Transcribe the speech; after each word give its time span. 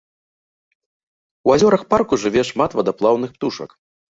У 1.49 1.53
азёрах 1.57 1.85
парку 1.95 2.13
жыве 2.25 2.41
шмат 2.51 2.71
вадаплаўных 2.81 3.29
птушак. 3.37 3.81